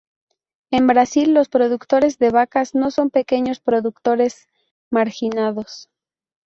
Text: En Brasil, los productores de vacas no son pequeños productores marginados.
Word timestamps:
En 0.71 0.87
Brasil, 0.87 1.31
los 1.31 1.47
productores 1.47 2.17
de 2.17 2.31
vacas 2.31 2.73
no 2.73 2.89
son 2.89 3.11
pequeños 3.11 3.59
productores 3.59 4.47
marginados. 4.89 5.91